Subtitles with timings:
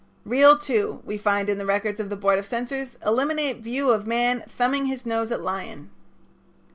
[0.25, 4.07] "Reel Two" we find in the records of the Board of Censors "eliminate view of
[4.07, 5.91] man thumbing his nose at lion."